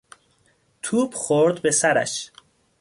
توپ 0.81 1.13
خورد 1.15 1.61
به 1.61 1.71
سرش. 1.71 2.31